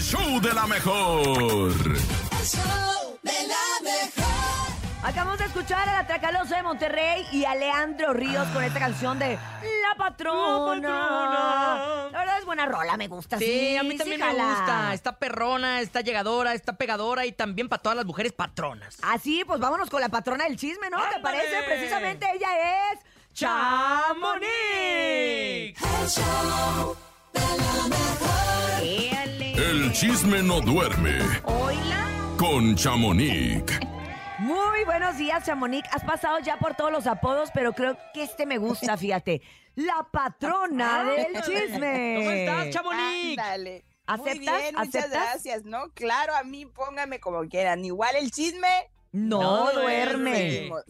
show 0.00 0.40
de 0.40 0.52
la 0.54 0.66
mejor. 0.66 1.70
El 1.72 2.46
show 2.46 3.18
de 3.22 3.32
la 3.46 3.80
mejor. 3.82 4.26
Acabamos 5.02 5.38
de 5.38 5.46
escuchar 5.46 5.88
a 5.88 5.92
la 6.02 6.06
Tracalosa 6.06 6.56
de 6.56 6.62
Monterrey 6.62 7.26
y 7.32 7.44
a 7.46 7.54
Leandro 7.54 8.12
Ríos 8.12 8.46
con 8.48 8.62
esta 8.62 8.78
canción 8.78 9.18
de 9.18 9.34
La 9.36 9.94
Patrona. 9.96 10.88
La 10.88 10.98
Patrona. 10.98 12.08
La 12.12 12.18
verdad 12.18 12.38
es 12.38 12.44
buena 12.44 12.66
rola, 12.66 12.96
me 12.98 13.08
gusta. 13.08 13.38
Sí, 13.38 13.44
Sí, 13.46 13.76
a 13.78 13.82
mí 13.82 13.96
también 13.96 14.20
me 14.20 14.26
jala. 14.26 14.44
gusta. 14.50 14.92
Está 14.94 15.16
perrona, 15.18 15.80
está 15.80 16.02
llegadora, 16.02 16.52
está 16.54 16.74
pegadora 16.74 17.24
y 17.24 17.32
también 17.32 17.68
para 17.68 17.80
todas 17.82 17.96
las 17.96 18.04
mujeres 18.04 18.32
patronas. 18.32 18.98
Así, 19.02 19.42
pues 19.46 19.58
vámonos 19.58 19.88
con 19.88 20.00
la 20.02 20.08
patrona 20.10 20.44
del 20.44 20.56
chisme, 20.58 20.90
¿no? 20.90 20.98
¿Te 20.98 21.04
¡Ándale! 21.16 21.22
parece? 21.22 21.62
Precisamente 21.66 22.26
ella 22.34 22.48
es... 22.92 22.98
¡Chamonix! 23.32 24.50
El 25.82 26.08
show 26.08 26.96
de 27.32 27.40
la 27.40 27.88
mejor. 27.88 29.29
Chisme 29.92 30.42
no 30.42 30.60
duerme 30.60 31.18
Oila. 31.44 32.06
con 32.38 32.74
Chamonix. 32.76 33.78
Muy 34.38 34.84
buenos 34.84 35.18
días, 35.18 35.44
Chamonix. 35.44 35.86
Has 35.92 36.04
pasado 36.04 36.38
ya 36.38 36.58
por 36.58 36.74
todos 36.74 36.90
los 36.92 37.06
apodos, 37.06 37.50
pero 37.52 37.72
creo 37.72 37.98
que 38.14 38.22
este 38.22 38.46
me 38.46 38.58
gusta, 38.58 38.96
fíjate. 38.96 39.42
La 39.74 40.06
patrona 40.10 41.04
del 41.04 41.42
chisme. 41.42 42.14
¿Cómo 42.18 42.30
estás, 42.30 42.70
Chamonix? 42.70 43.38
Ándale. 43.38 43.84
¿Aceptas? 44.06 44.34
Muy 44.36 44.38
bien, 44.62 44.74
muchas 44.76 44.88
¿Aceptas? 44.94 45.10
gracias, 45.10 45.64
¿no? 45.64 45.90
Claro, 45.94 46.34
a 46.34 46.42
mí 46.44 46.66
póngame 46.66 47.20
como 47.20 47.46
quieran. 47.48 47.84
Igual 47.84 48.16
el 48.16 48.30
chisme. 48.30 48.68
No, 49.12 49.40
No 49.40 49.72
duerme. 49.72 49.82
duerme. 49.82 50.36
seguimos. 50.50 50.82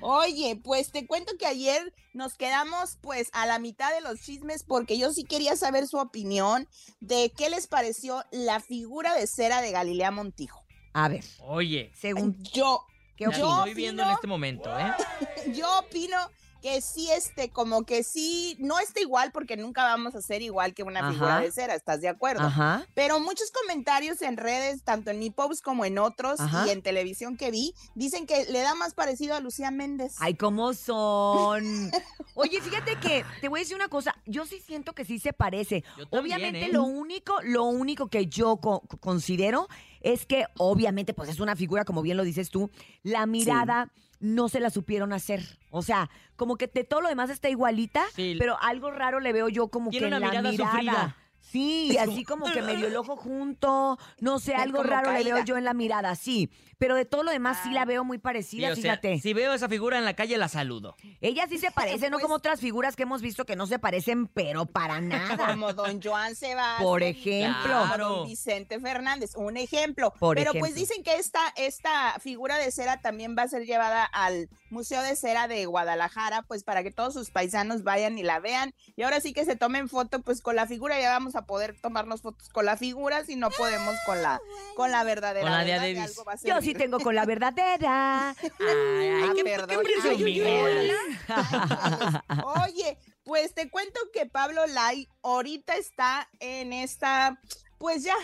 Oye, 0.00 0.60
pues 0.62 0.92
te 0.92 1.06
cuento 1.06 1.36
que 1.38 1.46
ayer 1.46 1.92
nos 2.12 2.34
quedamos 2.34 2.98
pues 3.00 3.30
a 3.32 3.46
la 3.46 3.58
mitad 3.58 3.92
de 3.92 4.00
los 4.00 4.20
chismes 4.20 4.62
porque 4.62 4.98
yo 4.98 5.12
sí 5.12 5.24
quería 5.24 5.56
saber 5.56 5.86
su 5.86 5.98
opinión 5.98 6.68
de 7.00 7.32
qué 7.36 7.50
les 7.50 7.66
pareció 7.66 8.24
la 8.30 8.60
figura 8.60 9.14
de 9.14 9.26
cera 9.26 9.60
de 9.60 9.72
Galilea 9.72 10.10
Montijo. 10.10 10.64
A 10.92 11.08
ver, 11.08 11.24
Oye, 11.40 11.92
según... 11.94 12.42
Yo, 12.52 12.84
¿Qué 13.16 13.24
yo 13.24 13.30
estoy 13.30 13.74
viendo 13.74 14.02
en 14.02 14.10
este 14.10 14.26
momento, 14.26 14.76
¿eh? 14.78 14.92
yo 15.54 15.80
opino 15.80 16.16
que 16.62 16.80
sí, 16.80 17.08
este, 17.12 17.50
como 17.50 17.84
que 17.84 18.02
sí, 18.02 18.56
no 18.58 18.78
está 18.78 19.00
igual 19.00 19.30
porque 19.32 19.56
nunca 19.56 19.84
vamos 19.84 20.14
a 20.14 20.22
ser 20.22 20.42
igual 20.42 20.74
que 20.74 20.82
una 20.82 21.10
figura 21.10 21.36
Ajá. 21.36 21.44
de 21.44 21.52
cera, 21.52 21.74
¿estás 21.74 22.00
de 22.00 22.08
acuerdo? 22.08 22.42
Ajá. 22.44 22.84
Pero 22.94 23.20
muchos 23.20 23.50
comentarios 23.50 24.22
en 24.22 24.36
redes, 24.36 24.82
tanto 24.82 25.10
en 25.10 25.18
mi 25.18 25.30
post 25.30 25.62
como 25.62 25.84
en 25.84 25.98
otros 25.98 26.40
Ajá. 26.40 26.66
y 26.66 26.70
en 26.70 26.82
televisión 26.82 27.36
que 27.36 27.50
vi, 27.50 27.74
dicen 27.94 28.26
que 28.26 28.44
le 28.46 28.60
da 28.60 28.74
más 28.74 28.94
parecido 28.94 29.34
a 29.34 29.40
Lucía 29.40 29.70
Méndez. 29.70 30.16
Ay, 30.18 30.34
¿cómo 30.34 30.74
son? 30.74 31.90
Oye, 32.34 32.60
fíjate 32.60 32.96
que 33.00 33.24
te 33.40 33.48
voy 33.48 33.60
a 33.60 33.62
decir 33.62 33.76
una 33.76 33.88
cosa. 33.88 34.16
Yo 34.26 34.46
sí 34.46 34.60
siento 34.64 34.92
que 34.94 35.04
sí 35.04 35.18
se 35.18 35.32
parece. 35.32 35.82
También, 36.10 36.38
obviamente, 36.38 36.66
¿eh? 36.66 36.72
lo 36.72 36.82
único, 36.84 37.36
lo 37.42 37.64
único 37.64 38.08
que 38.08 38.26
yo 38.26 38.56
co- 38.58 38.82
considero 39.00 39.68
es 40.00 40.26
que, 40.26 40.46
obviamente, 40.58 41.14
pues 41.14 41.28
es 41.28 41.40
una 41.40 41.56
figura, 41.56 41.84
como 41.84 42.02
bien 42.02 42.16
lo 42.16 42.22
dices 42.24 42.50
tú, 42.50 42.70
la 43.02 43.26
mirada 43.26 43.90
no 44.20 44.48
se 44.48 44.60
la 44.60 44.70
supieron 44.70 45.12
hacer. 45.12 45.58
O 45.70 45.82
sea, 45.82 46.10
como 46.36 46.56
que 46.56 46.66
de 46.66 46.84
todo 46.84 47.00
lo 47.00 47.08
demás 47.08 47.30
está 47.30 47.48
igualita, 47.48 48.04
Sí. 48.14 48.36
pero 48.38 48.56
algo 48.60 48.90
raro 48.90 49.20
le 49.20 49.32
veo 49.32 49.48
yo 49.48 49.68
como 49.68 49.90
Tiene 49.90 50.08
que 50.08 50.14
en 50.16 50.22
una 50.22 50.26
la 50.26 50.30
mirada 50.42 50.50
mirada. 50.50 50.70
sufrida. 50.72 51.16
Sí, 51.50 51.96
así 51.98 52.24
como 52.24 52.46
que 52.52 52.62
medio 52.62 52.86
el 52.88 52.96
ojo 52.96 53.16
junto, 53.16 53.98
no 54.20 54.38
sé, 54.38 54.54
algo 54.54 54.78
Como 54.78 54.90
raro 54.90 55.12
le 55.12 55.24
veo 55.24 55.34
caída. 55.34 55.44
yo 55.44 55.56
en 55.56 55.64
la 55.64 55.74
mirada, 55.74 56.14
sí. 56.14 56.50
Pero 56.78 56.94
de 56.94 57.04
todo 57.04 57.24
lo 57.24 57.32
demás 57.32 57.58
sí 57.64 57.70
Ah. 57.70 57.74
la 57.74 57.84
veo 57.86 58.04
muy 58.04 58.18
Sí, 58.18 58.22
parecida, 58.22 58.72
o 58.72 58.74
sea, 58.76 58.82
fíjate. 58.98 59.18
si 59.20 59.32
veo 59.34 59.52
esa 59.52 59.68
figura 59.68 59.98
en 59.98 60.04
la 60.04 60.14
calle, 60.14 60.38
la 60.38 60.48
saludo. 60.48 60.94
Ella 61.20 61.46
sí 61.48 61.58
se 61.58 61.70
parece, 61.72 62.08
no 62.08 62.16
Pues- 62.18 62.22
como 62.22 62.34
otras 62.36 62.60
figuras 62.60 62.94
que 62.94 63.02
hemos 63.02 63.20
visto 63.20 63.44
que 63.44 63.56
no 63.56 63.66
se 63.66 63.78
parecen, 63.80 64.28
pero 64.28 64.64
para 64.66 65.00
nada. 65.00 65.48
Como 65.48 65.72
don 65.72 66.00
Joan 66.00 66.36
Sebastián. 66.36 66.82
Por 66.82 67.02
ejemplo. 67.02 67.62
como 67.72 67.84
Claro. 67.86 68.08
don 68.10 68.28
Vicente 68.28 68.78
Fernández, 68.78 69.34
un 69.34 69.56
ejemplo. 69.56 70.12
Por 70.20 70.36
Pero 70.36 70.50
ejemplo. 70.50 70.60
pues 70.60 70.74
dicen 70.76 71.02
que 71.02 71.16
esta, 71.16 71.40
esta 71.56 72.16
figura 72.20 72.58
de 72.58 72.70
cera 72.70 73.00
también 73.00 73.34
va 73.36 73.42
a 73.42 73.48
ser 73.48 73.64
llevada 73.66 74.04
al 74.04 74.48
Museo 74.70 75.02
de 75.02 75.16
Cera 75.16 75.48
de 75.48 75.66
Guadalajara, 75.66 76.42
pues 76.42 76.62
para 76.62 76.82
que 76.84 76.90
todos 76.92 77.12
sus 77.14 77.30
paisanos 77.30 77.82
vayan 77.82 78.18
y 78.18 78.22
la 78.22 78.38
vean. 78.38 78.72
Y 78.94 79.02
ahora 79.02 79.20
sí 79.20 79.32
que 79.32 79.44
se 79.44 79.56
tomen 79.56 79.88
foto, 79.88 80.20
pues 80.22 80.42
con 80.42 80.54
la 80.54 80.66
figura 80.66 81.00
ya 81.00 81.10
vamos 81.10 81.34
a 81.34 81.37
poder 81.46 81.80
tomarnos 81.80 82.22
fotos 82.22 82.48
con 82.48 82.64
la 82.64 82.76
figura, 82.76 83.24
si 83.24 83.36
no 83.36 83.50
podemos 83.50 83.94
con 84.06 84.22
la, 84.22 84.40
con 84.76 84.90
la 84.90 85.04
verdadera. 85.04 85.42
Con 85.42 85.50
la 85.52 85.64
¿verdad? 85.64 86.02
Algo 86.04 86.24
va 86.24 86.32
a 86.32 86.36
Yo 86.36 86.60
sí 86.60 86.74
tengo 86.74 86.98
con 87.00 87.14
la 87.14 87.24
verdadera. 87.24 88.30
Ay, 88.30 89.08
ay, 89.08 89.22
Ah, 89.24 89.32
qué, 89.34 89.44
perdón. 89.44 89.84
qué 89.84 90.08
Ay. 90.08 90.90
Oye, 92.66 92.98
pues 93.24 93.54
te 93.54 93.70
cuento 93.70 94.00
que 94.12 94.26
Pablo 94.26 94.66
Lai 94.66 95.08
ahorita 95.22 95.74
está 95.76 96.28
en 96.40 96.72
esta, 96.72 97.40
pues 97.78 98.02
ya, 98.04 98.14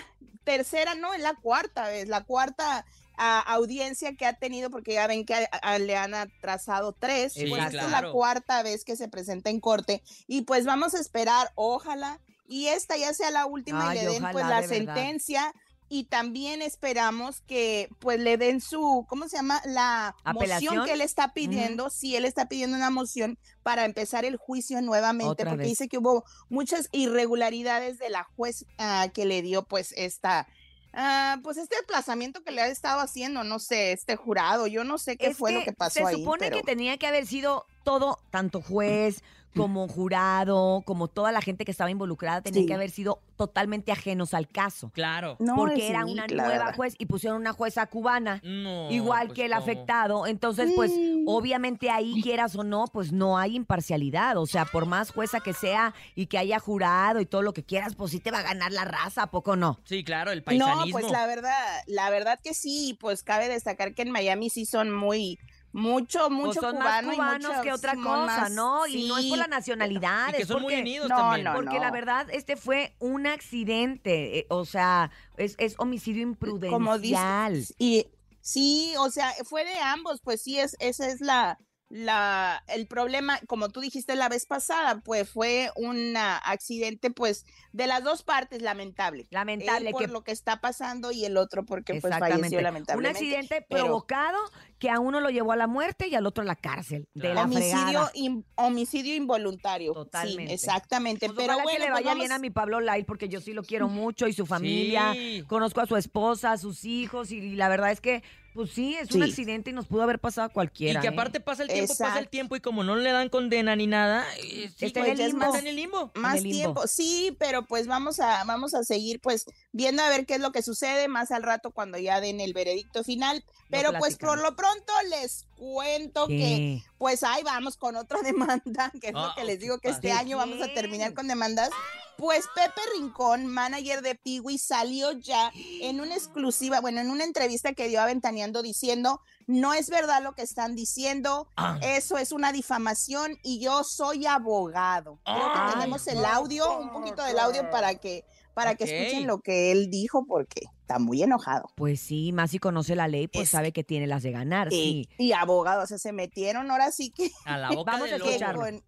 tercera, 0.45 0.95
no, 0.95 1.15
es 1.15 1.21
la 1.21 1.35
cuarta 1.35 1.89
vez, 1.89 2.09
la 2.09 2.25
cuarta 2.25 2.85
ah, 3.17 3.41
audiencia 3.47 4.15
que 4.17 4.27
ha 4.27 4.33
tenido, 4.35 4.71
porque 4.71 4.95
ya 4.95 5.07
ven 5.07 5.25
que 5.25 5.35
a- 5.35 5.49
a- 5.63 5.79
le 5.79 5.97
han 5.97 6.15
atrasado 6.15 6.93
tres, 6.93 7.33
Sí, 7.35 7.47
pues 7.49 7.65
esta 7.67 7.85
es 7.85 7.91
la 7.91 8.11
cuarta 8.11 8.63
vez 8.63 8.85
que 8.85 8.97
se 8.97 9.09
presenta 9.09 9.51
en 9.51 9.61
corte, 9.61 10.03
y 10.27 10.43
pues 10.43 10.65
vamos 10.67 10.95
a 10.95 11.01
esperar, 11.01 11.51
ojalá, 11.55 12.21
y 12.47 12.67
esta 12.69 12.97
ya 12.97 13.13
sea 13.15 13.31
la 13.31 13.47
última 13.47 13.91
Ay, 13.91 13.99
y 13.99 14.03
le 14.03 14.11
den 14.13 14.23
pues 14.33 14.47
la 14.47 14.61
de 14.63 14.69
sentencia. 14.69 15.53
Y 15.91 16.05
también 16.05 16.63
esperamos 16.63 17.43
que 17.43 17.89
pues 18.01 18.19
le 18.19 18.39
den 18.39 18.63
su, 18.63 19.05
¿cómo 19.07 19.29
se 19.29 19.37
llama? 19.37 19.61
La 19.67 20.17
¿Apelación? 20.25 20.75
moción 20.77 20.87
que 20.87 20.95
él 20.95 21.03
está 21.03 21.35
pidiendo, 21.35 21.91
si 21.91 22.17
él 22.17 22.25
está 22.25 22.49
pidiendo 22.49 22.77
una 22.77 22.89
moción 22.91 23.39
para 23.63 23.85
empezar 23.85 24.25
el 24.25 24.37
juicio 24.39 24.81
nuevamente, 24.81 25.31
Otra 25.31 25.51
porque 25.51 25.59
vez. 25.59 25.69
dice 25.69 25.89
que 25.89 25.99
hubo 25.99 26.25
muchas 26.49 26.89
irregularidades 26.91 27.99
de 27.99 28.09
la 28.09 28.25
juez 28.25 28.65
ah, 28.79 29.09
que 29.13 29.27
le 29.27 29.43
dio 29.43 29.63
pues 29.67 29.93
esta, 29.97 30.49
ah, 30.95 31.37
pues 31.43 31.59
este 31.59 31.77
desplazamiento 31.77 32.43
que 32.43 32.51
le 32.51 32.63
ha 32.63 32.69
estado 32.69 33.01
haciendo, 33.01 33.45
no 33.45 33.59
sé, 33.59 33.93
este 33.93 34.17
jurado, 34.17 34.67
yo 34.67 34.85
no 34.85 34.97
sé 34.99 35.17
qué 35.19 35.29
Es 35.29 35.37
fue 35.37 35.53
lo 35.53 35.65
que 35.65 35.73
pasó 35.75 36.01
se 36.01 36.07
ahí. 36.07 36.17
supone 36.17 36.39
pero- 36.49 36.57
que 36.57 36.63
tenía 36.63 36.97
que 36.97 37.07
haber 37.07 37.27
sido 37.27 37.67
todo, 37.85 38.19
tanto 38.31 38.63
juez 38.63 39.23
como 39.57 39.87
jurado, 39.89 40.83
como 40.85 41.09
toda 41.09 41.33
la 41.33 41.41
gente 41.41 41.65
que 41.65 41.71
estaba 41.71 41.91
involucrada, 41.91 42.41
tenía 42.43 42.63
Sí. 42.63 42.67
que 42.67 42.75
haber 42.75 42.91
sido 42.91 43.21
totalmente 43.37 43.91
ajenos 43.93 44.33
al 44.35 44.49
caso. 44.49 44.91
Claro. 44.95 45.37
No, 45.41 45.57
porque 45.57 45.89
era 45.89 46.05
una 46.05 46.27
nueva 46.27 46.73
juez 46.75 46.95
y 46.99 47.07
pusieron 47.07 47.41
una 47.41 47.53
jueza 47.53 47.87
cubana. 47.87 48.41
No, 48.45 48.91
Igual 48.91 49.29
pues, 49.29 49.37
que 49.37 49.45
el 49.47 49.53
¿cómo? 49.53 49.63
afectado, 49.63 50.27
entonces 50.27 50.71
pues 50.77 50.93
Mm. 50.93 51.25
obviamente 51.27 51.91
ahí 51.91 52.21
quieras 52.23 52.55
o 52.57 52.63
no, 52.65 52.85
pues 52.93 53.13
no 53.13 53.37
hay 53.39 53.57
imparcialidad, 53.57 54.37
o 54.37 54.47
sea, 54.47 54.65
por 54.65 54.87
más 54.87 55.11
jueza 55.11 55.41
que 55.41 55.53
sea 55.53 55.95
y 56.15 56.27
que 56.27 56.39
haya 56.39 56.59
jurado 56.61 57.21
y 57.21 57.27
todo 57.27 57.43
lo 57.43 57.53
que 57.53 57.65
quieras, 57.65 57.95
pues 57.97 58.13
sí 58.13 58.21
te 58.21 58.31
va 58.31 58.39
a 58.39 58.43
ganar 58.43 58.73
la 58.73 58.85
raza, 58.85 59.25
¿a 59.25 59.31
poco 59.31 59.57
no? 59.57 59.79
Sí, 59.85 60.05
claro, 60.05 60.31
el 60.31 60.39
No, 60.41 60.45
paisanismo. 60.45 60.93
pues 61.01 61.11
la 61.11 61.27
verdad, 61.27 61.83
la 61.87 62.11
verdad 62.11 62.39
que 62.43 62.55
sí, 62.55 62.97
pues 63.01 63.23
cabe 63.23 63.49
destacar 63.49 63.95
que 63.95 64.03
en 64.03 64.11
Miami 64.11 64.49
sí 64.51 64.65
son 64.65 64.91
muy, 64.93 65.39
mucho, 65.75 66.31
mucho 66.31 66.61
Pues 66.61 66.61
son 66.61 66.77
cubano 66.77 67.09
más 67.09 67.15
y 67.15 67.17
cubanos 67.17 67.61
que 67.63 67.73
otra 67.73 67.95
cosa, 67.97 68.27
más- 68.27 68.51
¿no? 68.53 68.87
Y 68.87 69.09
no 69.09 69.19
es 69.19 69.27
por 69.27 69.39
la 69.39 69.49
nacionalidad, 69.49 70.29
Y 70.29 70.33
que 70.37 70.43
es 70.43 70.49
son 70.49 70.63
muy 70.63 70.73
porque, 70.73 70.81
unidos 70.83 71.09
No, 71.09 71.17
también. 71.17 71.45
no, 71.45 71.55
porque 71.55 71.81
la 71.81 71.91
verdad 71.91 72.29
este 72.31 72.57
fue 72.57 72.95
un 73.01 73.27
accidente, 73.27 74.39
eh, 74.39 74.47
o 74.51 74.65
sea, 74.65 75.11
es, 75.37 75.57
es 75.59 75.75
homicidio 75.79 76.23
como 76.23 76.95
imprudencial. 76.95 77.55
dices. 77.55 77.75
Y 77.79 78.07
sí, 78.41 78.95
o 78.99 79.11
sea, 79.11 79.33
fue 79.45 79.65
de 79.65 79.75
ambos, 79.81 80.21
pues 80.23 80.43
sí, 80.43 80.59
es, 80.61 80.77
esa 80.79 81.09
es 81.09 81.21
la, 81.21 81.59
la, 81.95 82.65
el 82.67 82.89
problema, 82.89 83.39
como 83.47 83.69
tú 83.69 83.81
dijiste 83.81 84.17
la 84.17 84.29
vez 84.29 84.47
pasada, 84.47 85.01
pues 85.05 85.31
fue 85.31 85.71
un 85.77 86.17
accidente, 86.17 87.13
pues, 87.13 87.47
de 87.71 87.87
las 87.87 88.03
dos 88.03 88.25
partes, 88.25 88.63
lamentable. 88.63 89.29
Lamentable 89.31 89.87
Él 89.91 89.93
por 89.93 90.03
que 90.03 90.09
lo 90.09 90.25
que 90.25 90.33
está 90.33 90.61
pasando 90.61 91.13
y 91.13 91.25
el 91.25 91.37
otro 91.37 91.65
porque 91.65 92.01
pues 92.01 92.13
falleció 92.19 92.59
Un 92.97 93.07
accidente 93.07 93.65
pero- 93.69 93.85
provocado 93.85 94.39
que 94.81 94.91
a 94.91 94.99
uno 94.99 95.21
lo 95.21 95.31
llevó 95.31 95.53
a 95.53 95.57
la 95.57 95.69
muerte 95.69 96.09
y 96.09 96.17
al 96.17 96.27
otro 96.27 96.43
a 96.43 96.47
la 96.47 96.57
cárcel. 96.57 97.07
De 97.15 97.33
la 97.33 97.45
homicidio, 97.45 98.11
in- 98.15 98.45
homicidio 98.57 99.15
involuntario. 99.15 99.93
Totalmente. 99.93 100.49
Sí, 100.49 100.53
exactamente. 100.67 101.27
Pues 101.27 101.37
pero 101.37 101.53
ojalá 101.53 101.63
bueno, 101.63 101.79
que 101.79 101.85
le 101.85 101.91
pues 101.93 102.05
vaya 102.05 102.15
bien 102.17 102.33
a 102.33 102.39
mi 102.41 102.51
Pablo 102.51 102.81
Lai 102.81 103.05
porque 103.05 103.29
yo 103.29 103.41
sí 103.41 103.53
lo 103.53 103.63
quiero 103.63 103.89
mucho 103.89 104.27
y 104.27 104.33
su 104.33 104.47
familia. 104.47 105.13
Sí. 105.13 105.45
Conozco 105.47 105.81
a 105.81 105.87
su 105.87 105.97
esposa, 105.97 106.51
a 106.51 106.59
sus 106.59 106.85
hijos 106.85 107.31
y, 107.31 107.55
la 107.55 107.69
verdad 107.69 107.93
es 107.93 108.01
que, 108.01 108.25
pues 108.55 108.71
sí, 108.71 108.95
es 108.95 109.11
un 109.11 109.25
accidente 109.25 109.71
y 109.71 109.73
nos 109.73 109.87
pudo 109.87 110.03
haber 110.03 110.21
pasado 110.21 110.47
a 110.47 110.49
cualquiera. 110.49 111.01
Y 111.01 111.03
que 111.03 111.09
¿eh? 111.09 111.11
aparte 111.11 111.41
pasa 111.41 111.65
el 111.65 111.69
tiempo, 111.69 111.93
pasa 111.99 112.19
el 112.21 112.29
tiempo 112.29 112.55
y 112.55 112.61
como 112.61 112.85
no 112.85 112.95
le 112.95 113.11
dan 113.11 113.29
condena 113.29 113.75
ni 113.75 113.89
nada, 113.89 114.25
eh, 114.39 114.71
sí, 114.77 114.87
Está 114.87 115.01
pues, 115.01 115.13
en 115.13 115.21
el 115.21 115.27
limbo. 115.33 115.45
está 115.45 115.59
en 115.59 115.67
el 115.67 115.77
limbo. 115.77 116.13
más 116.15 116.37
el 116.37 116.45
limbo. 116.45 116.57
tiempo. 116.57 116.87
Sí, 116.87 117.37
pero 117.39 117.67
pues 117.67 117.89
vamos 117.89 118.21
a 118.21 118.45
vamos 118.45 118.75
a 118.75 118.85
seguir 118.85 119.21
pues 119.21 119.47
viendo 119.73 120.03
a 120.05 120.09
ver 120.09 120.25
qué 120.25 120.35
es 120.35 120.41
lo 120.41 120.53
que 120.53 120.63
sucede 120.63 121.09
más 121.09 121.33
al 121.33 121.43
rato 121.43 121.73
cuando 121.73 121.99
ya 121.99 122.21
den 122.21 122.41
el 122.41 122.53
veredicto 122.53 123.03
final. 123.03 123.45
Pero 123.71 123.93
pues 123.99 124.17
por 124.17 124.41
lo 124.41 124.55
pronto 124.55 124.93
les 125.11 125.47
cuento 125.57 126.27
que 126.27 126.83
pues 126.99 127.23
ahí 127.23 127.43
vamos 127.43 127.77
con 127.77 127.97
otra 127.97 128.21
demanda, 128.23 128.91
que 129.01 129.09
es 129.09 129.13
lo 129.15 129.21
Ah, 129.21 129.33
que 129.37 129.45
les 129.45 129.59
digo 129.61 129.77
que 129.79 129.89
¿qué 129.89 129.95
este 129.95 130.13
año 130.13 130.37
vamos 130.37 130.61
a 130.63 130.73
terminar 130.75 131.15
con 131.15 131.27
demandas. 131.29 131.71
Pues 132.17 132.45
Pepe 132.55 132.81
Rincón, 132.97 133.47
manager 133.47 134.01
de 134.01 134.15
Piwi, 134.15 134.57
salió 134.59 135.11
ya 135.13 135.51
en 135.81 136.01
una 136.01 136.15
exclusiva, 136.15 136.81
bueno, 136.81 137.01
en 137.01 137.11
una 137.11 137.25
entrevista 137.25 137.73
que 137.73 137.89
dio 137.89 138.01
a 138.01 138.07
Ventaneando 138.07 138.63
diciendo, 138.63 139.21
no 139.49 139.75
es 139.75 139.91
verdad 139.91 140.23
lo 140.23 140.33
que 140.35 140.43
están 140.43 140.77
diciendo, 140.77 141.49
Ah. 141.57 141.77
eso 141.83 142.17
es 142.17 142.31
una 142.31 142.53
difamación 142.53 143.37
y 143.43 143.59
yo 143.59 143.83
soy 143.83 144.27
abogado. 144.27 145.19
Creo 145.25 145.53
que 145.53 145.73
tenemos 145.73 146.07
el 146.07 146.25
audio, 146.25 146.79
un 146.79 146.93
poquito 146.93 147.23
del 147.25 147.39
audio 147.41 147.69
para 147.71 147.97
que 147.97 148.25
para 148.55 148.77
que 148.77 148.85
escuchen 148.85 149.27
lo 149.27 149.41
que 149.41 149.73
él 149.73 149.91
dijo 149.91 150.25
porque 150.29 150.67
está 150.85 150.99
muy 150.99 151.23
enojado. 151.23 151.67
Pues 151.77 151.99
sí, 152.01 152.31
más 152.33 152.51
si 152.51 152.59
conoce 152.59 152.95
la 152.95 153.09
ley, 153.09 153.27
pues 153.27 153.45
Es- 153.45 153.51
sabe 153.51 153.73
que 153.73 153.83
tiene 153.85 154.07
las 154.07 154.23
de 154.23 154.33
ganar, 154.33 154.69
sí. 154.71 155.09
Y, 155.19 155.29
y 155.29 155.33
abogados, 155.33 155.85
o 155.85 155.87
sea, 155.87 155.99
se 155.99 156.13
metieron 156.13 156.71
ahora 156.71 156.93
sí 156.93 157.11
que, 157.11 157.31
A 157.47 157.57
la 157.57 157.71
boca 157.71 157.93
Vamos 157.93 158.13
a 158.13 158.19
lobo. 158.19 158.31
con- 158.61 158.83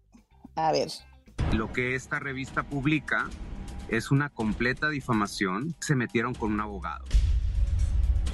A 0.55 0.71
ver. 0.71 0.89
Lo 1.53 1.71
que 1.73 1.95
esta 1.95 2.19
revista 2.19 2.61
publica 2.63 3.29
es 3.89 4.11
una 4.11 4.29
completa 4.29 4.89
difamación. 4.89 5.75
Se 5.79 5.95
metieron 5.95 6.33
con 6.35 6.51
un 6.53 6.59
abogado. 6.61 7.05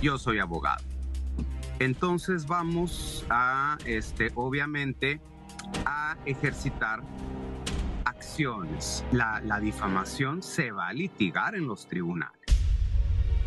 Yo 0.01 0.17
soy 0.17 0.39
abogado. 0.39 0.83
Entonces 1.79 2.45
vamos 2.45 3.25
a, 3.29 3.77
este, 3.85 4.31
obviamente, 4.35 5.21
a 5.85 6.17
ejercitar 6.25 7.01
acciones. 8.05 9.03
La, 9.11 9.41
la 9.41 9.59
difamación 9.59 10.41
se 10.43 10.71
va 10.71 10.89
a 10.89 10.93
litigar 10.93 11.55
en 11.55 11.67
los 11.67 11.87
tribunales. 11.87 12.39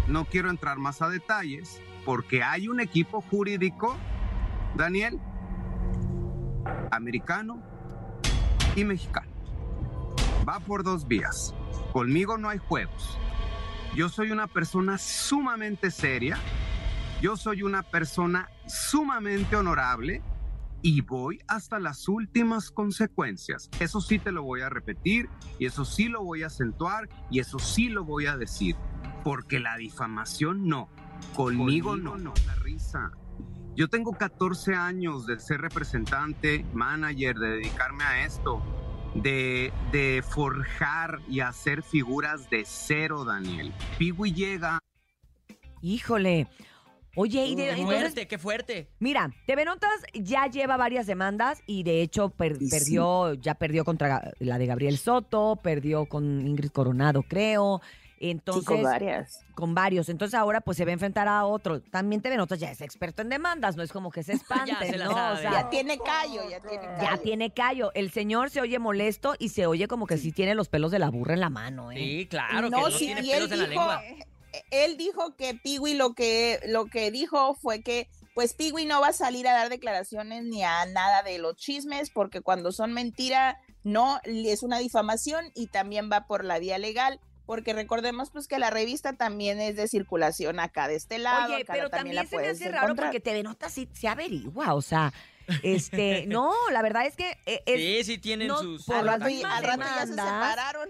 No 0.09 0.25
quiero 0.25 0.51
entrar 0.51 0.79
más 0.79 1.03
a 1.03 1.09
detalles 1.09 1.81
porque 2.05 2.43
hay 2.43 2.69
un 2.69 2.81
equipo 2.81 3.21
jurídico, 3.21 3.97
Daniel, 4.77 5.19
americano 6.93 7.63
y 8.77 8.85
mexicano. 8.85 9.31
Va 10.49 10.61
por 10.61 10.85
dos 10.85 11.09
vías. 11.09 11.55
Conmigo 11.93 12.39
no 12.39 12.49
hay 12.49 12.59
juegos. 12.59 13.19
Yo 13.97 14.09
soy 14.09 14.31
una 14.31 14.47
persona 14.47 14.99
sumamente 14.99 15.91
seria. 15.91 16.39
Yo 17.21 17.37
soy 17.37 17.63
una 17.63 17.83
persona 17.83 18.49
sumamente 18.67 19.57
honorable 19.57 20.23
y 20.83 21.01
voy 21.01 21.41
hasta 21.49 21.81
las 21.81 22.07
últimas 22.07 22.71
consecuencias. 22.71 23.71
Eso 23.81 24.01
sí 24.01 24.19
te 24.19 24.31
lo 24.31 24.45
voy 24.45 24.61
a 24.61 24.69
repetir 24.69 25.29
y 25.59 25.67
eso 25.67 25.85
sí 25.85 26.09
lo 26.09 26.23
voy 26.23 26.43
a 26.45 26.47
acentuar 26.47 27.09
y 27.31 27.41
eso 27.41 27.59
sí 27.59 27.89
lo 27.89 28.05
voy 28.05 28.27
a 28.27 28.37
decir. 28.37 28.77
Porque 29.27 29.59
la 29.59 29.77
difamación 29.77 30.69
no. 30.69 30.89
Conmigo, 31.35 31.97
no. 31.97 32.17
no. 32.17 32.33
La 32.47 32.55
risa. 32.63 33.11
Yo 33.75 33.89
tengo 33.89 34.13
14 34.13 34.73
años 34.77 35.27
de 35.27 35.41
ser 35.41 35.61
representante, 35.63 36.65
manager, 36.73 37.35
de 37.37 37.49
dedicarme 37.57 38.05
a 38.05 38.25
esto, 38.25 38.63
de, 39.17 39.73
de 39.91 40.23
forjar 40.23 41.19
y 41.29 41.41
hacer 41.41 41.83
figuras 41.83 42.49
de 42.51 42.63
cero, 42.65 43.25
Daniel. 43.25 43.73
Piwi 43.99 44.33
llega 44.33 44.79
Híjole. 45.83 46.47
Oye, 47.17 47.47
y 47.47 47.57
de- 47.57 47.65
Qué 47.65 47.71
entonces, 47.81 47.99
fuerte, 48.01 48.29
qué 48.29 48.39
fuerte. 48.39 48.91
mira, 49.01 49.33
TV 49.49 49.65
Notas 49.65 49.91
ya 50.15 50.47
lleva 50.47 50.77
varias 50.77 51.09
demandas 51.09 51.63
y 51.67 51.83
de 51.83 52.01
hecho 52.01 52.29
per- 52.29 52.59
Y 52.63 52.69
sí. 52.69 52.71
perdió, 52.71 53.35
ya 53.35 53.55
perdió 53.57 53.85
contra 53.85 54.31
la 54.39 54.57
de 54.59 54.67
Gabriel 54.67 54.99
Soto, 54.99 55.57
perdió 55.61 56.07
con 56.07 56.47
Ingrid 56.47 56.71
Coronado, 56.71 57.25
creo. 57.25 57.81
Sí, 58.19 58.31
Entonces, 58.31 58.65
con 58.65 58.83
varias. 58.83 59.41
con 59.55 59.75
varios. 59.75 60.09
Entonces 60.09 60.35
ahora 60.39 60.61
pues 60.63 60.77
se 60.79 60.85
va 60.85 60.91
a 60.91 60.95
enfrentar 60.95 61.29
a 61.29 61.45
otro. 61.45 61.81
También 61.83 62.23
TV 62.23 62.37
Notas 62.37 62.59
ya 62.59 62.71
es 62.71 62.81
experto 62.81 63.21
en 63.23 63.29
demandas, 63.29 63.77
no 63.77 63.83
es 63.83 63.93
como 63.93 64.11
que 64.11 64.23
se 64.23 64.33
espante, 64.81 64.87
se 64.91 64.97
la 64.97 65.05
¿no? 65.05 65.11
O 65.11 65.15
sabe. 65.15 65.41
sea, 65.43 65.53
Ya 65.53 65.69
tiene 65.71 65.99
callo, 65.99 66.49
ya 66.49 66.61
tiene 66.61 66.87
callo. 66.87 67.03
ya 67.03 67.17
tiene 67.19 67.51
callo. 67.51 67.91
El 67.95 68.11
señor 68.11 68.49
se 68.51 68.61
oye 68.63 68.79
molesto 68.79 69.35
y 69.39 69.51
se 69.51 69.67
oye 69.67 69.87
como 69.87 70.07
que 70.07 70.17
sí 70.17 70.33
tiene 70.33 70.55
los 70.55 70.69
pelos 70.69 70.91
de 70.91 70.99
la 70.99 71.11
burra 71.11 71.35
en 71.35 71.41
la 71.41 71.51
mano, 71.51 71.93
¿eh? 71.93 71.97
Sí, 71.97 72.27
claro, 72.31 72.71
no, 72.71 72.79
que 72.79 72.83
no 72.85 72.91
sí, 72.91 72.99
tiene 73.07 73.21
y 73.23 73.31
él 73.33 73.37
pelos 73.49 73.53
en 73.53 73.59
la 73.59 73.67
lengua. 73.67 74.03
eh, 74.05 74.19
él 74.71 74.97
dijo 74.97 75.37
que 75.37 75.53
Piwi 75.55 75.93
lo 75.95 76.15
que, 76.15 76.61
lo 76.69 76.87
que 76.87 77.11
dijo 77.11 77.55
fue 77.55 77.83
que 77.83 78.09
pues 78.35 78.55
Piwi 78.55 78.87
no 78.87 79.01
va 79.03 79.09
a 79.09 79.13
salir 79.13 79.47
a 79.49 79.53
dar 79.53 79.69
declaraciones 79.69 80.43
ni 80.45 80.63
a 80.63 80.87
nada 80.87 81.23
de 81.23 81.39
los 81.39 81.57
chismes 81.57 82.11
porque 82.11 82.41
cuando 82.41 82.73
son 82.73 82.93
mentira 82.93 83.59
no 83.85 84.21
es 84.25 84.63
una 84.63 84.79
difamación 84.79 85.51
y 85.55 85.67
también 85.69 86.11
va 86.11 86.27
por 86.27 86.45
la 86.45 86.59
vía 86.59 86.79
legal 86.79 87.21
porque 87.47 87.73
recordemos 87.73 88.31
pues 88.31 88.49
que 88.49 88.59
la 88.59 88.71
revista 88.71 89.13
también 89.15 89.61
es 89.61 89.77
de 89.77 89.89
circulación 89.89 90.59
acá 90.61 90.89
de 90.89 90.97
este 90.97 91.19
lado. 91.19 91.55
Oye, 91.55 91.63
acá 91.63 91.73
pero 91.75 91.89
también, 91.91 91.91
también 91.91 92.17
la 92.17 92.23
se 92.23 92.37
me 92.37 92.43
puedes 92.43 92.61
hace 92.61 92.71
raro 92.71 92.85
encontrar. 92.87 93.09
porque 93.09 93.21
TV 93.21 93.43
Notas 93.43 93.73
sí 93.73 93.89
se 93.93 94.09
averigua, 94.09 94.75
o 94.75 94.83
sea, 94.83 95.13
este, 95.63 96.27
no, 96.29 96.53
la 96.73 96.83
verdad 96.83 97.07
es 97.07 97.17
que 97.17 97.39
eh, 97.47 97.63
es- 97.67 98.05
Sí, 98.07 98.13
sí 98.15 98.19
tienen 98.19 98.49
no, 98.49 98.59
sus... 98.59 98.85
por 98.85 98.97
al 98.97 99.07
rato, 99.07 99.29
y- 99.29 99.35
mismas 99.35 99.59
al 99.59 99.65
rato 99.65 99.83
ya 99.85 100.01
se 100.07 100.13
separaron. 100.15 100.89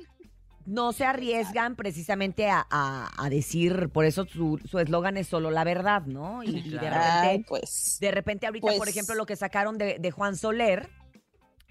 no 0.64 0.92
se 0.92 1.04
arriesgan 1.04 1.76
precisamente 1.76 2.48
a, 2.48 2.66
a- 2.70 3.10
a 3.22 3.28
decir, 3.30 3.88
por 3.90 4.04
eso 4.04 4.24
su 4.26 4.58
su 4.68 4.78
eslogan 4.78 5.16
es 5.16 5.28
solo 5.28 5.50
la 5.50 5.62
verdad, 5.64 6.02
¿no? 6.06 6.42
Y, 6.42 6.56
y 6.58 6.70
de 6.70 6.78
repente, 6.90 7.28
Ay, 7.28 7.44
pues. 7.46 7.98
de 8.00 8.10
repente 8.10 8.46
ahorita, 8.46 8.66
por 8.66 8.76
pues- 8.78 8.88
ejemplo, 8.90 9.14
lo 9.14 9.26
que 9.26 9.36
sacaron 9.36 9.78
de, 9.78 9.98
de 10.00 10.10
Juan 10.10 10.36
Soler 10.36 10.88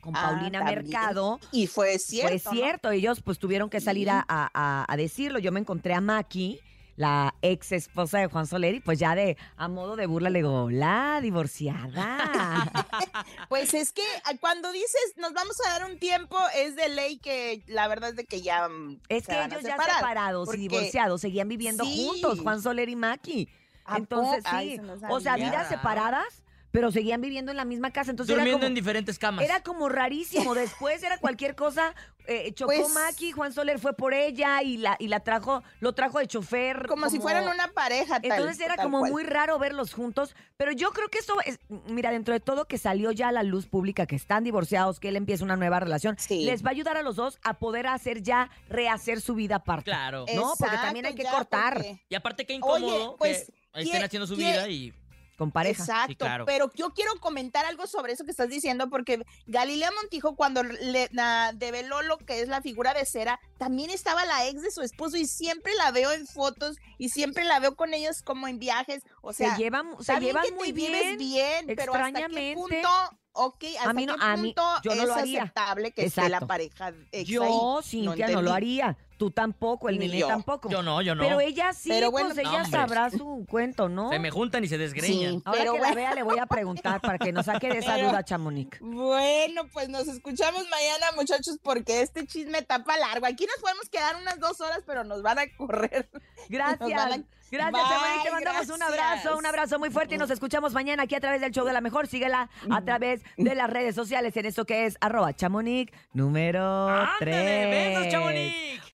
con 0.05 0.15
Ah, 0.15 0.29
Paulina. 0.31 0.63
Mercado, 0.63 1.39
Y 1.51 1.67
fue 1.67 1.99
cierto. 1.99 2.37
Fue 2.39 2.41
¿no? 2.45 2.51
cierto, 2.61 2.91
ellos 2.91 3.21
pues 3.21 3.39
tuvieron 3.39 3.69
que 3.69 3.81
salir 3.81 4.09
a, 4.09 4.19
a- 4.27 4.49
a- 4.53 4.85
a 4.87 4.97
decirlo. 4.97 5.39
Yo 5.39 5.51
me 5.51 5.59
encontré 5.59 5.93
a 5.93 5.99
Maki, 6.01 6.59
la 6.97 7.35
ex 7.41 7.73
esposa 7.73 8.19
de 8.19 8.27
Juan 8.27 8.47
Soler, 8.47 8.75
y 8.75 8.79
pues 8.79 8.97
ya 8.99 9.15
de 9.15 9.35
a 9.57 9.67
modo 9.67 9.97
de 9.97 10.05
burla 10.05 10.29
le 10.29 10.39
digo, 10.39 10.69
la 10.71 11.19
divorciada. 11.21 12.71
Pues 13.49 13.73
es 13.73 13.91
que 13.91 14.01
cuando 14.39 14.71
dices 14.71 15.13
nos 15.17 15.33
vamos 15.33 15.55
a 15.65 15.77
dar 15.79 15.89
un 15.91 15.97
tiempo, 15.99 16.37
es 16.55 16.75
de 16.75 16.89
ley 16.89 17.17
que 17.17 17.63
la 17.67 17.87
verdad 17.87 18.09
es 18.11 18.15
de 18.15 18.25
que 18.25 18.41
ya. 18.41 18.67
mm, 18.69 18.99
es 19.09 19.23
se 19.25 19.31
que 19.31 19.37
van 19.37 19.51
a 19.51 19.55
ellos 19.55 19.67
ya 19.67 19.77
separados 19.77 20.45
porque- 20.45 20.61
y 20.61 20.67
divorciados 20.67 21.21
seguían 21.21 21.47
viviendo 21.47 21.83
Sí. 21.83 22.05
juntos, 22.07 22.39
Juan 22.39 22.61
Soler 22.61 22.89
y 22.89 22.95
Maki. 22.95 23.49
¿A 23.85 23.97
Entonces? 23.97 24.43
Ay, 24.47 24.77
sí, 24.77 24.81
o 25.09 25.19
sea, 25.19 25.35
vidas 25.35 25.67
separadas, 25.69 26.41
pero 26.75 26.91
seguían 26.91 27.21
viviendo 27.21 27.51
en 27.51 27.57
la 27.57 27.63
misma 27.63 27.91
casa. 27.91 28.11
Entonces 28.11 28.33
era 28.33 28.41
Durmiendo 28.43 28.59
como, 28.59 28.67
en 28.67 28.75
diferentes 28.75 29.17
camas. 29.17 29.45
Era 29.45 29.63
como 29.63 29.87
rarísimo. 29.87 30.53
Después 30.53 31.01
era 31.03 31.17
cualquier 31.17 31.55
cosa. 31.55 31.95
eh, 32.27 32.51
chocó 32.53 32.73
Pues- 32.73 32.89
Maki, 32.91 33.31
Juan 33.31 33.53
Soler 33.53 33.77
fue 33.79 33.93
por 33.95 34.13
ella 34.15 34.63
y 34.63 34.77
la, 34.77 34.95
y 34.99 35.07
la 35.09 35.19
trajo, 35.19 35.61
lo 35.79 35.93
trajo 35.93 36.17
de 36.19 36.25
chofer. 36.27 36.87
Como, 36.87 37.07
si 37.11 37.19
fueran 37.19 37.47
una 37.47 37.67
pareja. 37.71 38.19
tal- 38.19 38.31
Entonces 38.31 38.59
era 38.59 38.75
tal 38.75 38.85
como 38.85 38.99
cual. 38.99 39.11
muy 39.11 39.23
raro 39.23 39.59
verlos 39.59 39.93
juntos, 39.93 40.35
pero 40.57 40.71
yo 40.71 40.89
creo 40.91 41.07
que 41.09 41.19
eso 41.19 41.35
es, 41.45 41.59
mira, 41.87 42.09
dentro 42.11 42.33
de 42.33 42.39
todo 42.39 42.65
que 42.65 42.77
salió 42.79 43.11
ya 43.11 43.27
a 43.27 43.31
la 43.31 43.43
luz 43.43 43.67
pública, 43.67 44.05
que 44.07 44.15
están 44.15 44.43
divorciados, 44.43 44.99
que 44.99 45.09
él 45.09 45.15
empieza 45.17 45.43
una 45.45 45.55
nueva 45.55 45.79
relación, 45.79 46.15
Sí. 46.19 46.43
les 46.45 46.65
va 46.65 46.69
a 46.69 46.71
ayudar 46.71 46.97
a 46.97 47.03
los 47.03 47.15
dos 47.15 47.37
a 47.43 47.59
poder 47.59 47.85
hacer 47.87 48.23
ya, 48.23 48.49
rehacer 48.69 49.21
su 49.21 49.35
vida 49.35 49.57
aparte. 49.57 49.91
Claro. 49.91 50.25
No, 50.35 50.53
porque 50.57 50.77
también 50.77 51.05
hay 51.05 51.13
que 51.15 51.23
ya, 51.23 51.31
cortar. 51.31 51.75
porque- 51.75 52.01
Y 52.09 52.15
aparte 52.15 52.45
qué 52.47 52.53
Oye, 52.61 52.85
incómodo 52.87 53.15
pues, 53.17 53.45
que 53.45 53.81
estén 53.81 53.91
¿quién- 53.91 54.03
haciendo 54.03 54.25
su 54.27 54.35
quién- 54.35 54.51
vida 54.51 54.67
y... 54.67 54.93
Con 55.37 55.51
pareja. 55.51 55.83
Exacto, 55.83 56.07
Sí, 56.11 56.15
claro. 56.15 56.45
pero 56.45 56.71
yo 56.75 56.91
quiero 56.93 57.11
comentar 57.19 57.65
algo 57.65 57.87
sobre 57.87 58.13
eso 58.13 58.23
que 58.23 58.31
estás 58.31 58.47
diciendo, 58.49 58.89
porque 58.89 59.25
Galilea 59.47 59.91
Montijo, 59.91 60.35
cuando 60.35 60.63
le 60.63 61.09
na- 61.11 61.51
develó 61.53 62.01
lo 62.03 62.17
que 62.17 62.39
es 62.41 62.47
la 62.47 62.61
figura 62.61 62.93
de 62.93 63.05
cera, 63.05 63.39
también 63.57 63.89
estaba 63.89 64.25
la 64.25 64.47
ex 64.47 64.61
de 64.61 64.71
su 64.71 64.81
esposo 64.81 65.17
y 65.17 65.25
siempre 65.27 65.73
la 65.75 65.91
veo 65.91 66.11
en 66.13 66.25
fotos 66.25 66.77
y 66.97 67.09
siempre 67.09 67.43
la 67.43 67.59
veo 67.59 67.75
con 67.75 67.93
ellos 67.93 68.21
como 68.21 68.47
en 68.47 68.59
viajes. 68.59 69.03
O 69.21 69.33
sea, 69.33 69.55
se 69.55 69.61
llevan, 69.61 69.91
se 70.01 70.13
bien 70.13 70.21
llevan 70.29 70.43
que 70.43 70.49
te 70.51 70.55
muy 70.55 70.71
vives 70.71 71.01
bien. 71.01 71.65
bien, 71.65 71.75
pero 71.75 71.93
hasta 71.93 72.27
qué 72.27 72.53
punto, 72.55 72.89
ok, 73.33 73.63
hasta 73.77 73.89
A 73.89 73.93
mí 73.93 74.05
no- 74.05 74.15
qué 74.15 74.23
a 74.23 74.37
mí- 74.37 74.53
punto 74.53 74.74
yo 74.89 74.95
no 74.95 75.01
es 75.03 75.07
lo 75.07 75.15
haría. 75.15 75.41
aceptable 75.43 75.91
que 75.91 76.05
esté 76.05 76.21
la 76.21 76.27
Exacto. 76.27 76.47
pareja 76.47 76.93
ex 77.11 77.29
Yo, 77.29 77.43
ahí? 77.43 77.83
Cintia, 77.83 78.27
no, 78.29 78.41
lo 78.41 78.53
haría. 78.53 78.97
Tú 79.17 79.31
tampoco, 79.31 79.87
el 79.87 79.97
Ni 79.97 80.07
nene 80.07 80.19
yo. 80.19 80.27
tampoco. 80.27 80.69
Yo 80.69 80.83
no, 80.83 81.01
yo 81.01 81.15
no. 81.15 81.23
Pero 81.23 81.39
ella 81.39 81.71
sí, 81.71 81.87
Pero 81.87 82.11
bueno, 82.11 82.33
pues 82.33 82.43
no, 82.43 82.49
ella 82.51 82.63
hombre. 82.63 82.71
sabrá 82.79 83.09
su 83.09 83.45
cuento, 83.49 83.87
¿no? 83.87 84.09
Se 84.09 84.19
me 84.19 84.29
juntan 84.29 84.65
y 84.65 84.67
se 84.67 84.77
desgreñan. 84.77 85.35
Sí. 85.35 85.41
Ahora 85.45 85.59
Pero 85.59 85.71
que 85.73 85.79
bueno. 85.79 85.95
la 85.95 86.01
vea 86.01 86.13
le 86.15 86.23
voy 86.23 86.37
a 86.37 86.45
preguntar 86.47 86.99
para 86.99 87.17
que 87.17 87.31
nos 87.31 87.45
saque 87.45 87.69
de 87.69 87.77
esa 87.77 87.95
Pero- 87.95 88.09
duda, 88.11 88.23
Chamonix. 88.25 88.77
Bueno, 88.81 89.61
pues 89.71 89.87
nos 89.87 90.09
escuchamos 90.09 90.63
mañana, 90.69 91.05
muchachos, 91.15 91.57
porque 91.63 92.01
este 92.01 92.27
chisme 92.27 92.61
tapa 92.63 92.97
largo. 92.97 93.25
Aquí 93.25 93.45
nos 93.45 93.55
podemos 93.61 93.87
quedar 93.89 94.17
unas 94.17 94.37
dos 94.39 94.59
horas, 94.59 94.81
pero 94.85 95.05
nos 95.05 95.21
van 95.21 95.39
a 95.39 95.43
correr. 95.55 96.09
Gracias. 96.49 97.21
Gracias, 97.51 97.83
Chamonix. 97.89 98.23
Te 98.23 98.31
mandamos 98.31 98.69
un 98.69 98.83
abrazo, 98.83 99.37
un 99.37 99.45
abrazo 99.45 99.79
muy 99.79 99.89
fuerte 99.89 100.15
y 100.15 100.17
nos 100.17 100.29
escuchamos 100.29 100.73
mañana 100.73 101.03
aquí 101.03 101.15
a 101.15 101.19
través 101.19 101.41
del 101.41 101.51
show 101.51 101.65
de 101.65 101.73
la 101.73 101.81
mejor. 101.81 102.07
Síguela 102.07 102.49
a 102.69 102.81
través 102.81 103.21
de 103.37 103.55
las 103.55 103.69
redes 103.69 103.95
sociales 103.95 104.35
en 104.37 104.45
esto 104.45 104.65
que 104.65 104.85
es 104.85 104.97
arroba 105.01 105.33
chamonix 105.33 105.91
número 106.13 106.87
3. 107.19 107.35
¡Ándale! 107.35 107.67
¡Besos, 107.69 108.07
Chamonix! 108.09 108.93